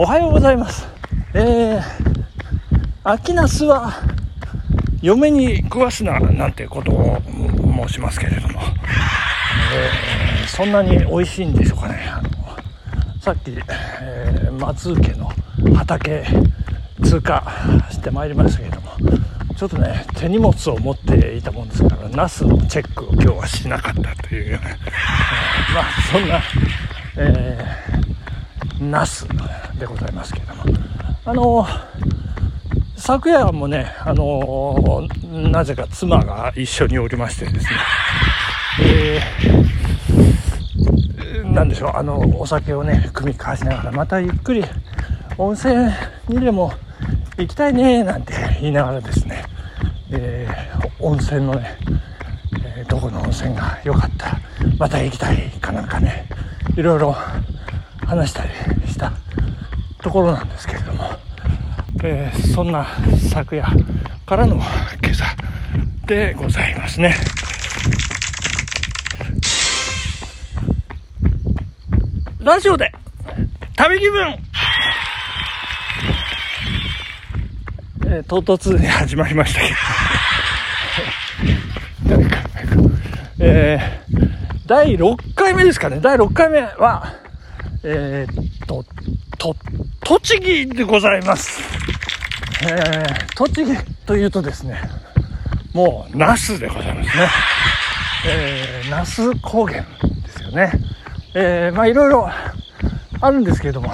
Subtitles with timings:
[0.00, 0.86] おはようございます。
[1.34, 1.82] えー、
[3.02, 3.94] 秋ナスは
[5.02, 7.20] 嫁に食わすななんてことを
[7.88, 8.60] 申しますけれども、
[9.74, 11.96] えー、そんなに美味しいんでしょうかね。
[12.12, 12.30] あの
[13.20, 13.50] さっき、
[14.00, 15.32] えー、松家の
[15.74, 16.24] 畑
[17.02, 17.42] 通過
[17.90, 18.92] してまいりましたけれども、
[19.56, 24.76] ちょっとね、手荷物を持っていたもんですから、ナスのチェックを今日はしなかったというような、ま
[25.80, 26.40] あそんな、
[27.16, 29.26] えー、ナス
[29.78, 30.64] でございますけれども、
[31.24, 31.66] あの
[32.96, 37.70] 昨夜もね、あのなぜか妻が一緒におりましてですね、
[38.84, 44.64] えー、なんでしょう、あの、お酒をね、組み交わしながら、またゆっくり
[45.38, 45.90] 温泉
[46.28, 46.72] にでも
[47.38, 49.44] 行きたいねなんて言いながらですね、
[50.10, 51.78] えー、温泉のね、
[52.76, 54.36] え、どこの温泉が良かった
[54.78, 56.28] また行きたいかなんかね
[56.76, 57.14] いろいろ
[58.04, 58.50] 話したり
[60.08, 61.04] ところなんですけれども、
[62.02, 62.86] えー、そんな
[63.30, 63.68] 昨夜
[64.24, 64.64] からの今
[65.10, 65.26] 朝
[66.06, 67.14] でございますね。
[72.40, 72.90] ラジオで
[73.76, 74.38] 旅気分
[78.06, 79.68] えー、唐突に始まりましたけ
[82.08, 82.38] ど 誰か、
[83.40, 84.26] えー、
[84.64, 86.00] 第6回目ですかね。
[86.00, 87.12] 第6回目は、
[87.82, 88.86] えー、と、
[89.36, 89.54] と、
[90.08, 91.60] 栃木でございます。
[92.62, 94.80] えー、栃木というとですね、
[95.74, 97.28] もう、那須でございますね。
[98.26, 99.86] えー、那須高原で
[100.30, 100.72] すよね。
[101.34, 102.26] えー、まあいろいろ
[103.20, 103.90] あるんですけれども、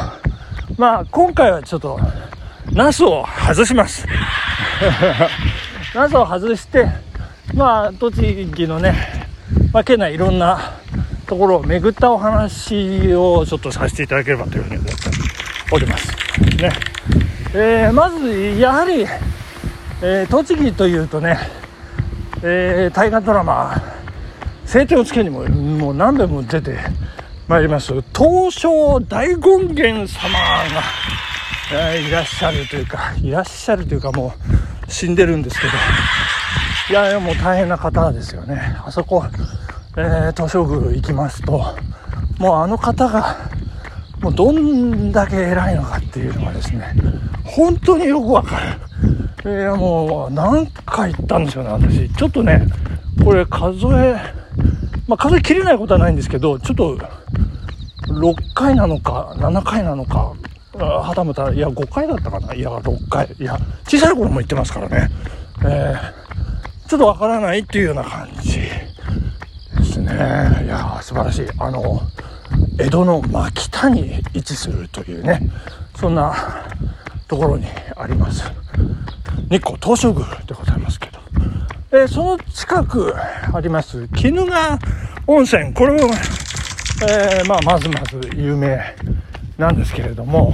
[0.78, 1.98] まあ今回はちょっと、
[2.70, 4.06] ナスを外します。
[5.96, 6.86] ナスを外して、
[7.54, 9.26] まあ、栃木のね、
[9.72, 10.74] まあ、県内いろんな
[11.26, 14.93] ところを巡ったお話をちょっとさせていただければというふうに
[15.72, 16.08] おります。
[16.60, 16.70] ね。
[17.54, 19.06] えー、まず、やはり、
[20.02, 21.38] えー、栃木というとね、
[22.42, 23.80] えー、大河ドラマ、
[24.66, 26.78] 晴天をつけにも、もう何べも出て
[27.46, 30.82] まいります、東証大権現様が、
[31.72, 34.34] えー、いらっしゃるというか、いらっしゃるというかも
[34.88, 35.72] う死んでるんですけど、
[36.90, 38.76] いやいやもう大変な方ですよね。
[38.84, 39.24] あそこ、
[39.96, 41.76] えー、東照宮行きますと、
[42.38, 43.36] もうあの方が、
[44.24, 46.94] もうどんだけ偉いのかっていうのがですね、
[47.44, 48.58] 本当によくわか
[49.44, 49.50] る。
[49.50, 52.08] いやもう何回行ったんですよね、私。
[52.08, 52.66] ちょっとね、
[53.22, 54.16] これ数え、
[55.06, 56.96] まあ数え切れないことはないんですけど、ちょっと
[58.08, 60.32] 6回なのか7回なのか
[60.72, 62.54] はたまた、いや、5回だったかな。
[62.54, 63.28] いや、6回。
[63.38, 65.10] いや、小さい頃も行ってますからね。
[65.66, 70.14] えー、ちょっとわからないっていうような感じですね。
[70.64, 71.46] いや、素晴らしい。
[71.58, 72.00] あの、
[72.76, 75.40] 江戸の真北に位置するというね、
[75.96, 76.34] そんな
[77.28, 78.42] ところにあります。
[79.48, 81.18] 日光東照宮でございますけど。
[81.92, 83.14] えー、その近く
[83.52, 84.78] あります、鬼怒川
[85.28, 85.72] 温泉。
[85.72, 86.10] これも、
[87.08, 88.80] えー、まあ、まずまず有名
[89.56, 90.52] なんですけれども、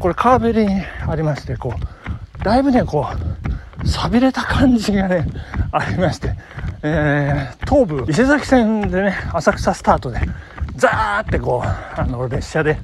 [0.00, 3.06] これ川べりにありまして、こう、だいぶね、こ
[3.84, 5.26] う、錆びれた感じがね、
[5.70, 6.34] ありまして、
[6.82, 10.20] えー、東武伊勢崎線でね、浅草スタートで、
[10.80, 11.68] ザーってこう、
[12.00, 12.78] あの、列車で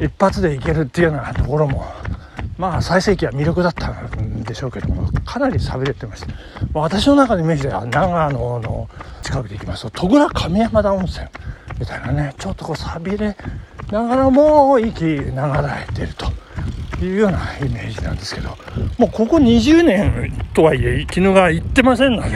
[0.00, 1.86] 一発で行けるっていうようなところも、
[2.58, 6.32] まあ、最盛期は魅力だったんでしょうけども、かなり錆びれてまして、
[6.74, 8.88] 私の中のイメージでは、長野の
[9.22, 11.26] 近くで行きますと、戸倉亀山田温泉
[11.78, 13.36] みたいなね、ちょっとこう錆びれ
[13.90, 15.32] ながらも息流れ
[15.94, 18.50] てるというようなイメージなんですけど
[18.98, 22.30] もうここ20年とはいえ絹が行ってませんので、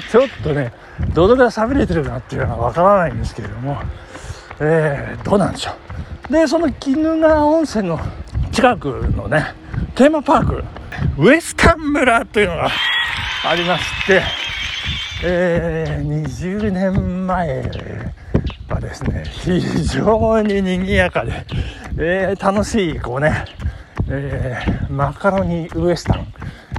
[0.10, 0.72] ちょっとね
[1.14, 3.78] どのぐらい錆びれてるかっていうのはわからないんですけれども、
[4.60, 5.72] えー、どうなんでしょ
[6.28, 7.98] うでその鬼怒川温泉の
[8.52, 9.54] 近くのね
[9.94, 10.64] テーマパーク
[11.18, 12.70] ウエスタン村というのが
[13.44, 14.22] ありまして、
[15.24, 17.62] えー、20年前
[18.68, 21.44] はですね、非常に賑やかで、
[21.98, 23.44] えー、楽しい、こうね、
[24.08, 26.26] えー、マカロニウエスタン。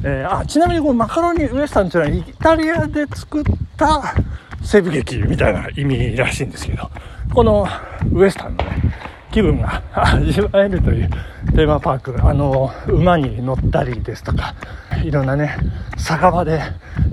[0.04, 3.44] えー、あ、ちなみにこのマカロニウエスタンっていうのはイタリアで作っ
[3.82, 4.16] た
[4.64, 6.90] 西部劇みたいな意味らしいんですけど、
[7.34, 7.68] この
[8.14, 8.82] ウエスタンのね、
[9.32, 11.10] 気分が味わえるという
[11.56, 14.54] テーマパーク、あの、馬に乗ったりですとか、
[15.04, 15.58] いろんなね、
[15.98, 16.62] 酒場で、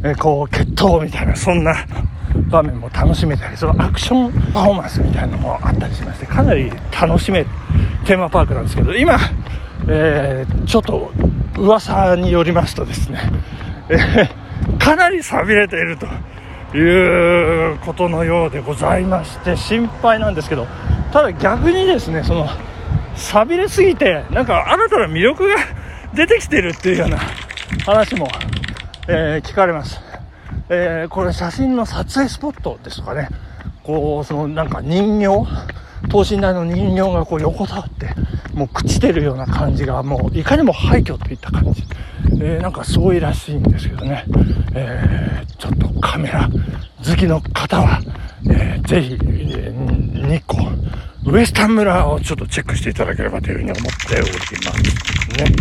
[0.05, 1.75] えこう、決闘みたいな、そんな
[2.51, 7.47] 場面も楽しめたり、そのアクションパフォーマンスみたいなのもあったりしまして、かなり楽しめる
[8.05, 9.19] テーマパークなんですけど、今、
[9.89, 11.13] えー、ちょっと
[11.57, 13.21] 噂によりますとですね、
[13.89, 16.07] えー、かなり錆びれていると。
[16.75, 20.67] いうことのようでございまして、心配なんですけど、
[21.13, 22.47] ただ逆にですね、その、
[23.15, 25.57] 寂れすぎて、なんか新たな魅力が
[26.15, 27.19] 出てきてるっていうような
[27.85, 28.29] 話も、
[29.09, 30.01] えー、聞かれます。
[30.69, 33.29] えー、これ写真の撮影スポットですとかね、
[33.83, 35.47] こう、そのなんか人形、
[36.11, 38.15] 等身大の人形がこう横たわって、
[38.55, 41.85] もう朽ちてるような感じが、もういかにも廃墟といった感じ。
[42.41, 44.25] えー、なんかすごいらしいんですけどね、
[44.75, 46.49] えー、ちょっとカメラ
[47.05, 48.01] 好きの方は、
[48.49, 50.69] えー、ぜひ、えー、日光、
[51.27, 55.57] ウエスタン村をちょっとチェックしていただければというふうに思っておりますね。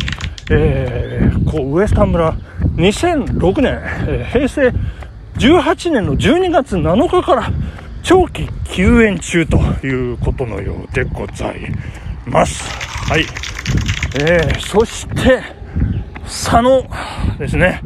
[0.50, 2.34] えー、こう、ウエスタン村、
[2.76, 4.74] 2006年、えー、平成
[5.38, 7.52] 18年の12月7日から
[8.04, 11.72] 長期休園中ということのようでござい
[12.26, 12.70] ます。
[13.10, 13.26] はい。
[14.20, 15.42] えー、そして、
[16.24, 16.84] 佐野
[17.38, 17.82] ですね。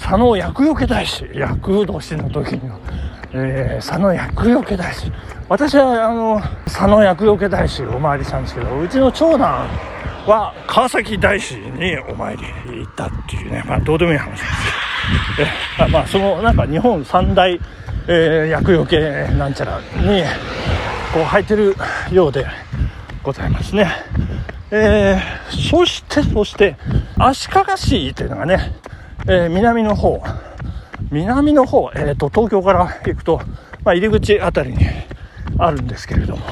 [0.00, 2.78] 佐野厄除け大師、厄年の時には、
[3.32, 5.12] えー、佐野厄除け大師。
[5.48, 9.68] 私は、あの、佐野厄除け大師お参りしたんですけど、うちの長男
[10.26, 12.44] は川崎大師にお参り
[12.80, 14.52] 行ったっていうね、まあ、どうでもいい話です
[15.80, 17.58] えまあ、その、なんか日本三大、
[18.10, 20.22] えー、厄除けなんちゃらに、
[21.12, 21.76] こう入ってる
[22.10, 22.46] ようで
[23.22, 23.90] ございますね。
[24.70, 26.76] えー、そして、そして、
[27.18, 28.72] 足利市というのがね、
[29.26, 30.22] えー、南の方、
[31.10, 33.42] 南の方、えっ、ー、と、東京から行くと、
[33.84, 34.78] まあ、入り口あたりに
[35.58, 36.46] あるんですけれども、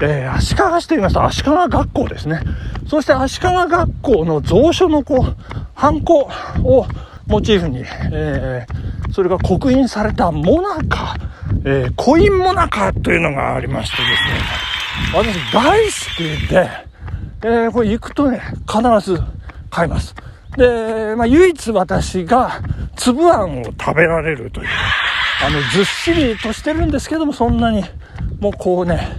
[0.00, 2.40] えー、足利市と言いますと、足利学校ですね。
[2.88, 5.36] そして足利学校の蔵書のこう、
[5.74, 6.28] ハンコ
[6.64, 6.86] を
[7.28, 11.16] モチーフに、えー、それが刻印されたモナカ、
[11.64, 16.70] えー、コインモナカというのがありましてですね、私大好きで、
[17.42, 19.20] えー、これ行くとね、必ず
[19.70, 20.14] 買います。
[20.56, 22.60] で、まあ、唯一私が
[22.96, 24.68] 粒あんを食べられるという、
[25.44, 27.84] あの、ずっしりとしてるんですけども、そんなに、
[28.40, 29.18] もうこうね、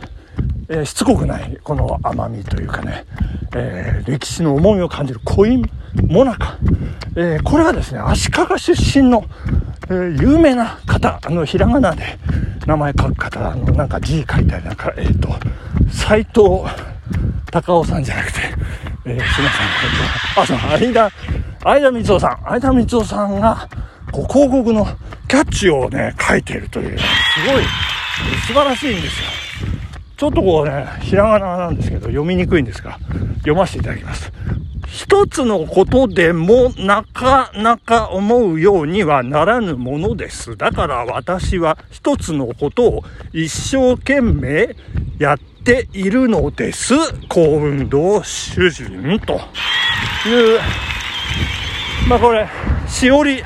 [0.69, 3.05] えー、しつこくない、この甘みというかね、
[3.55, 5.69] えー、歴史の重みを感じるコイン
[6.07, 6.57] モナカ。
[7.15, 9.25] えー、これはですね、足利出身の、
[9.93, 12.17] 有名な方、あの、ひらがなで
[12.65, 15.29] 名前書く方、あの、なんか字書いたりなんか、えっ、と、
[15.91, 16.63] 斎藤
[17.51, 18.39] 高尾さんじゃなくて、
[19.05, 21.11] えー、すいません、えっ、と、あ、そう、相田、
[21.63, 23.69] 相田光夫さん、相田光夫さんが、
[24.11, 24.85] こう、広告の
[25.27, 27.05] キャッチをね、書いてるという、す
[27.47, 27.63] ごい、
[28.47, 29.27] 素晴らしいんですよ。
[30.17, 32.99] ちょっとこうね、ひらがななんですけど、読みにくいんですが、
[33.39, 34.31] 読ませていただきます。
[34.91, 40.57] 一つのことでもなかなか思うようにはならぬものです。
[40.57, 44.75] だから私は一つのことを一生懸命
[45.17, 46.93] やっているのです。
[47.29, 49.35] 幸運堂主人と
[50.27, 50.59] いう、
[52.09, 52.49] まあこれ、
[52.85, 53.41] しおり、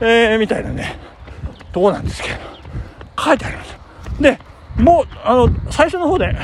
[0.00, 0.98] えー、みたいなね、
[1.70, 2.36] とこなんですけど、
[3.22, 3.76] 書いてあります。
[4.22, 4.38] で、
[4.78, 6.34] もう、あの、最初の方で、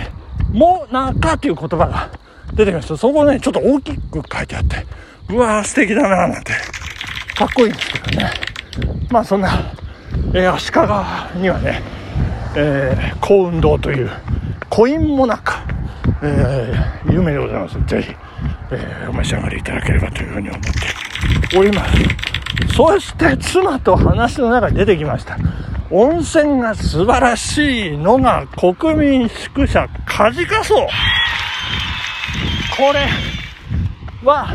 [0.52, 2.10] もなかという言葉が
[2.58, 2.96] 出てきました。
[2.96, 4.84] そこね、ちょっと大きく書いてあって、
[5.28, 6.52] うわー素敵だなーなんて、
[7.36, 8.32] かっこいいんですけどね。
[9.10, 9.72] まあそんな、
[10.34, 11.80] えー、足利にはね、
[12.56, 14.10] えー、幸運堂という
[14.68, 15.54] コインもなく、
[16.20, 17.78] えー、有名でございます。
[17.86, 18.12] ぜひ、
[18.72, 20.60] えー、お召し上がりいただければというふうに思っ
[21.50, 22.74] ております。
[22.74, 25.38] そして妻と話の中に出てきました。
[25.92, 30.86] 温泉が素晴らしいのが国民宿舎カジカソ
[32.78, 33.08] これ
[34.22, 34.54] は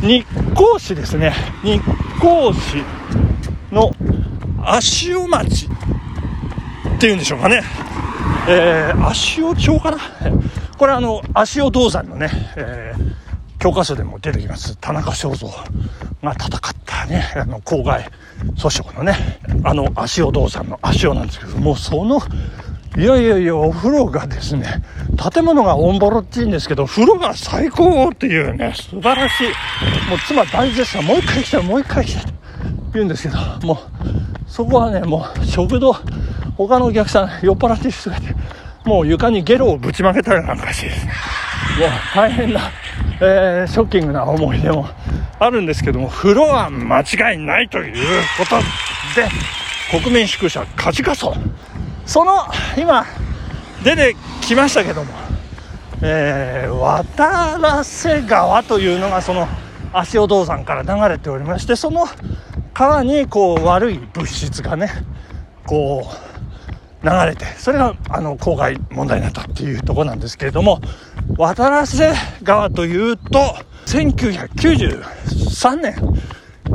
[0.00, 0.22] 日
[0.54, 1.34] 光市ですね。
[1.62, 1.78] 日
[2.18, 2.82] 光市
[3.70, 3.90] の
[4.64, 5.68] 足尾町
[6.96, 7.62] っていうんでしょうかね。
[8.48, 9.98] えー、足尾町かな
[10.78, 14.78] これあの、足尾銅山のね、えー、教科書でも出てきます。
[14.78, 15.48] 田中正造
[16.22, 18.10] が戦ったね、あの、郊外
[18.56, 22.18] 訴訟のね、あの、足尾銅山の足尾なんですけども、その、
[22.96, 24.82] いやいやいや、お風呂がですね、
[25.32, 29.46] 建物がオンボロっちいんですけど、風呂が最高っていうね、素晴らしい。
[30.10, 32.32] もう妻大絶賛、もう一回来たもう一回来たと
[32.94, 33.78] 言うんですけど、もう、
[34.50, 35.94] そこはね、もう食堂、
[36.56, 38.34] 他のお客さん酔っ払ってる人がいて、
[38.84, 41.12] もう床にゲロをぶちまけたりなんかしてですね、
[41.78, 42.60] もう大変な、
[43.20, 44.88] えー、ショッキングな思い出も
[45.38, 47.94] あるんですけども、風呂は間違いないという
[48.36, 48.58] こと
[49.14, 49.28] で、
[50.02, 51.34] 国民宿舎カジカソ。
[52.10, 52.32] その、
[52.76, 53.06] 今、
[53.84, 55.12] 出てきましたけども、
[56.02, 59.46] えー、渡良瀬川というのがその
[59.92, 62.06] 足尾銅山から流れておりまして、その
[62.74, 64.90] 川にこう悪い物質がね、
[65.64, 66.10] こ
[67.04, 70.80] う流れて、それがあの郊外問題になったっていうとこなんですけれども、
[71.38, 72.12] 渡良瀬
[72.42, 73.38] 川というと、
[73.86, 75.94] 1993年、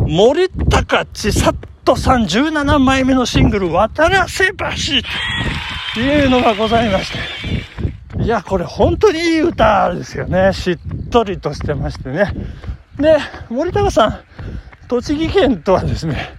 [0.07, 4.55] 森高千里トさん17枚目のシングル、渡良瀬橋
[5.93, 7.11] というのがございまし
[8.17, 10.51] て、いや、これ本当にいい歌ですよね。
[10.51, 10.79] しっ
[11.11, 12.33] とりとしてましてね。
[12.99, 13.17] で、
[13.49, 14.19] 森高さん、
[14.87, 16.35] 栃木県とはですね、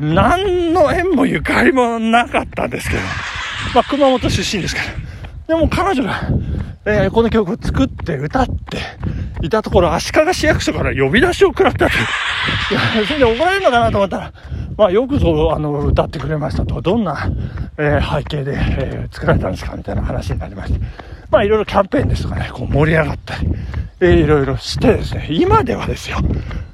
[0.00, 3.02] 何の縁もゆかりもなかったんですけど、
[3.76, 4.88] まあ、熊本出身ですから。
[5.46, 6.22] でも彼女が、
[6.86, 8.78] えー、この曲を作って歌って
[9.46, 12.02] いたところ、足利市役所から呼び出しを食らったという。
[12.72, 14.32] いや、それで怒られるのかなと思ったら、
[14.76, 16.80] まあ、よくぞ、あの、歌ってくれましたと。
[16.80, 17.30] どんな、
[17.78, 20.80] えー、背景で、えー、作られたんですかみたいな話になりまして。
[21.30, 23.48] まあ、いろいろキャンペーンですとかね、こう盛り上がったり、
[24.00, 26.18] えー、いろいろしてですね、今ではですよ、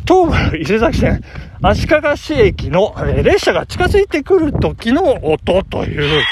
[0.06, 1.22] 東武伊勢崎線
[1.62, 6.26] 足利市駅の、えー、列車が近づいてくる時の音というこ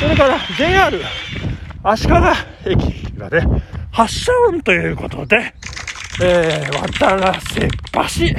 [0.00, 0.04] と。
[0.04, 0.98] それから JR
[1.82, 2.14] 足利
[2.66, 5.54] 駅がね、発車音ということで、
[6.22, 7.68] えー、渡らせ
[8.20, 8.34] 橋、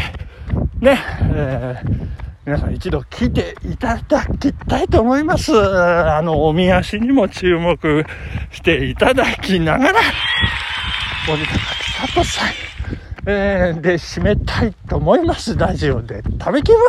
[0.82, 1.00] ね、
[1.34, 2.10] えー、
[2.50, 5.56] 皆さん一度聞いていただきたいと思います。
[5.56, 8.04] あの、おみ足にも注目
[8.52, 10.00] していただきながら、
[11.28, 11.60] 森高
[12.08, 12.50] 千里さん、
[13.28, 15.56] えー、で締めたいと思います。
[15.56, 16.80] ラジオで食べ気分、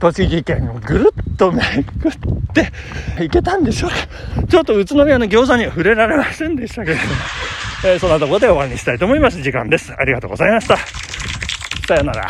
[0.00, 1.86] 栃木県をぐるっと巡っ
[3.16, 3.96] ていけたんでしょうか。
[4.48, 7.08] ちょっと宇都宮の餃子には触れられませんでしたけれども、
[7.86, 9.40] えー、そんなところで終わりにしたいと思います。
[9.40, 9.94] 時間です。
[9.98, 10.76] ありがとうございました。
[11.88, 12.28] さよなら。